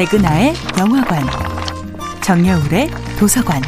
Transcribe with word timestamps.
백은하의 0.00 0.54
영화관, 0.78 1.20
정여울의 2.22 2.88
도서관. 3.18 3.60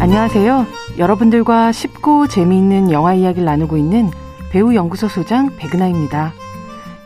안녕하세요. 0.00 0.64
여러분들과 0.96 1.72
쉽고 1.72 2.28
재미있는 2.28 2.92
영화 2.92 3.12
이야기를 3.12 3.44
나누고 3.44 3.76
있는 3.76 4.10
배우 4.50 4.74
연구소 4.74 5.06
소장 5.08 5.54
백은하입니다. 5.58 6.32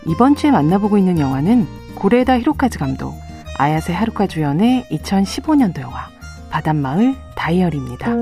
이번 0.06 0.36
주에 0.36 0.52
만나보고 0.52 0.98
있는 0.98 1.18
영화는 1.18 1.66
고레다 1.96 2.38
히로카즈 2.38 2.78
감독, 2.78 3.16
아야세 3.58 3.92
하루카 3.92 4.28
주연의 4.28 4.84
2015년도 4.92 5.80
영화 5.80 6.06
바닷마을 6.50 7.16
다이어리입니다. 7.34 8.12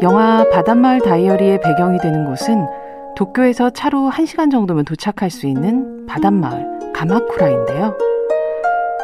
영화 0.00 0.48
바닷마을 0.50 1.02
다이어리의 1.02 1.60
배경이 1.60 1.98
되는 1.98 2.24
곳은 2.24 2.87
도쿄에서 3.18 3.70
차로 3.70 4.10
1시간 4.14 4.48
정도면 4.48 4.84
도착할 4.84 5.28
수 5.28 5.48
있는 5.48 6.06
바닷마을 6.06 6.92
가마쿠라인데요. 6.94 7.98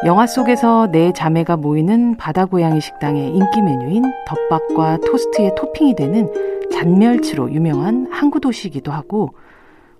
영화 0.05 0.25
속에서 0.25 0.89
네 0.89 1.11
자매가 1.11 1.57
모이는 1.57 2.15
바다 2.15 2.45
고양이 2.45 2.79
식당의 2.79 3.35
인기 3.35 3.61
메뉴인 3.61 4.05
덮밥과 4.25 4.99
토스트에 5.05 5.55
토핑이 5.55 5.97
되는 5.97 6.31
잔멸치로 6.71 7.51
유명한 7.51 8.07
항구 8.09 8.39
도시이기도 8.39 8.89
하고 8.93 9.35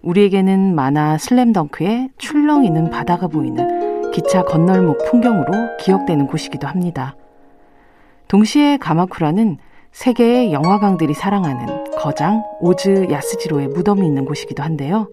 우리에게는 0.01 0.75
만화 0.75 1.17
슬램덩크의 1.17 2.11
출렁이는 2.17 2.91
바다가 2.91 3.27
보이는 3.27 4.11
기차 4.11 4.45
건널목 4.45 5.11
풍경으로 5.11 5.75
기억되는 5.81 6.27
곳이기도 6.27 6.67
합니다. 6.67 7.17
동시에 8.29 8.77
가마쿠라는 8.77 9.57
세계의 9.95 10.51
영화광들이 10.51 11.13
사랑하는 11.13 11.85
거장 11.97 12.43
오즈 12.59 13.07
야스지로의 13.09 13.69
무덤이 13.69 14.05
있는 14.05 14.25
곳이기도 14.25 14.61
한데요. 14.61 15.09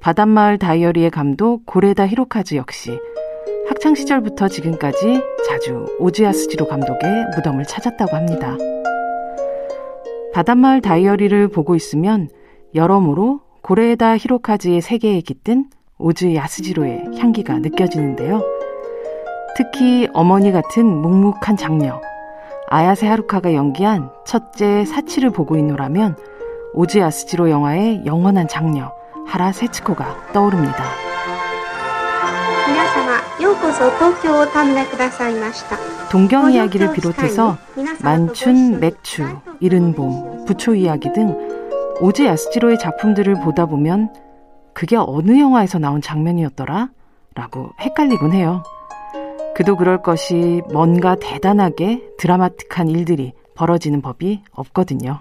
바닷마을 0.00 0.58
다이어리의 0.58 1.10
감독 1.10 1.64
고레다 1.66 2.08
히로카즈 2.08 2.56
역시 2.56 2.98
학창 3.68 3.94
시절부터 3.94 4.48
지금까지 4.48 5.22
자주 5.46 5.86
오즈 6.00 6.22
야스지로 6.22 6.66
감독의 6.66 7.26
무덤을 7.36 7.64
찾았다고 7.64 8.16
합니다. 8.16 8.56
바닷마을 10.34 10.80
다이어리를 10.80 11.46
보고 11.48 11.76
있으면 11.76 12.28
여러모로 12.74 13.40
고레다 13.62 14.16
히로카즈의 14.16 14.80
세계에 14.80 15.20
깃든 15.20 15.70
오즈 15.98 16.34
야스지로의 16.34 17.04
향기가 17.18 17.60
느껴지는데요. 17.60 18.42
특히 19.56 20.08
어머니 20.12 20.50
같은 20.50 20.84
묵묵한 20.84 21.56
장녀, 21.56 22.00
아야세 22.68 23.06
하루카가 23.06 23.54
연기한 23.54 24.10
첫째 24.24 24.84
사치를 24.84 25.30
보고 25.30 25.56
있노라면 25.56 26.16
오즈 26.74 26.98
야스지로 26.98 27.48
영화의 27.48 28.04
영원한 28.04 28.48
장녀, 28.48 28.92
하라 29.26 29.52
세츠코가 29.52 30.32
떠오릅니다. 30.32 30.84
동경 36.10 36.52
이야기를 36.52 36.92
비롯해서 36.92 37.56
만춘, 38.02 38.80
맥추, 38.80 39.24
이른 39.60 39.94
봄, 39.94 40.44
부초 40.44 40.74
이야기 40.74 41.12
등 41.12 41.36
오즈 42.00 42.22
야스지로의 42.24 42.78
작품들을 42.78 43.40
보다 43.40 43.66
보면 43.66 44.12
그게 44.74 44.96
어느 44.96 45.38
영화에서 45.38 45.78
나온 45.78 46.02
장면이었더라? 46.02 46.88
라고 47.34 47.70
헷갈리곤 47.80 48.32
해요. 48.32 48.62
그도 49.56 49.74
그럴 49.74 50.02
것이 50.02 50.60
뭔가 50.70 51.16
대단하게 51.18 52.10
드라마틱한 52.18 52.88
일들이 52.88 53.32
벌어지는 53.54 54.02
법이 54.02 54.42
없거든요. 54.50 55.20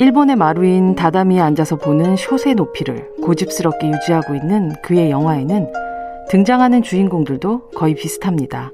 일본의 0.00 0.34
마루인 0.34 0.96
다다미에 0.96 1.38
앉아서 1.40 1.76
보는 1.76 2.16
숏의 2.16 2.56
높이를 2.56 3.08
고집스럽게 3.22 3.92
유지하고 3.92 4.34
있는 4.34 4.72
그의 4.82 5.12
영화에는 5.12 5.72
등장하는 6.30 6.82
주인공들도 6.82 7.70
거의 7.76 7.94
비슷합니다. 7.94 8.72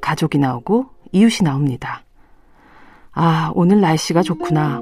가족이 0.00 0.38
나오고 0.38 0.86
이웃이 1.12 1.44
나옵니다. 1.44 2.04
아, 3.12 3.52
오늘 3.54 3.82
날씨가 3.82 4.22
좋구나. 4.22 4.80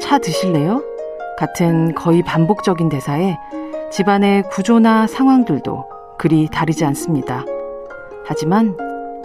차 0.00 0.18
드실래요? 0.18 0.82
같은 1.38 1.94
거의 1.94 2.24
반복적인 2.24 2.88
대사에 2.88 3.36
집안의 3.92 4.48
구조나 4.50 5.06
상황들도 5.06 5.84
그리 6.18 6.48
다르지 6.48 6.84
않습니다. 6.86 7.44
하지만 8.26 8.76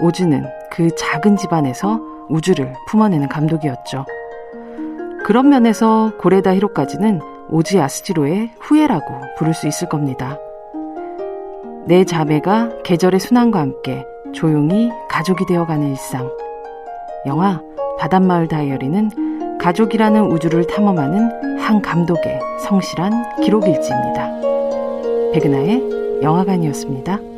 오즈는 0.02 0.46
그 0.72 0.94
작은 0.96 1.38
집안에서 1.38 2.00
우주를 2.30 2.74
품어내는 2.88 3.28
감독이었죠. 3.28 4.06
그런 5.26 5.50
면에서 5.50 6.12
고레다 6.20 6.56
히로까지는 6.56 7.22
오즈 7.50 7.78
야스지로의 7.78 8.52
후예라고 8.60 9.06
부를 9.38 9.54
수 9.54 9.68
있을 9.68 9.90
겁니다. 9.90 10.38
내 11.86 12.04
자매가 12.04 12.84
계절의 12.84 13.20
순환과 13.20 13.60
함께 13.60 14.06
조용히 14.34 14.92
가족이 15.10 15.46
되어가는 15.48 15.88
일상. 15.90 16.30
영화 17.26 17.62
바닷마을 17.98 18.48
다이어리는 18.48 19.58
가족이라는 19.60 20.32
우주를 20.32 20.68
탐험하는 20.68 21.60
한 21.60 21.82
감독의 21.82 22.40
성실한 22.62 23.42
기록일지입니다. 23.42 24.30
백은하의 25.34 26.22
영화관이었습니다. 26.22 27.29